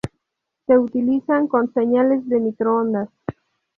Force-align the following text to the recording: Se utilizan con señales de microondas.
Se 0.65 0.75
utilizan 0.79 1.47
con 1.47 1.71
señales 1.75 2.27
de 2.27 2.39
microondas. 2.39 3.09